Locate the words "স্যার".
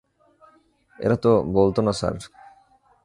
1.99-2.15